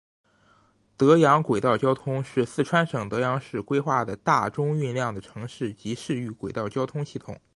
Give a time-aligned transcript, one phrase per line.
[0.97, 7.39] 德阳轨道交通是四川省德阳市规划的大中运量的城市及市域轨道交通系统。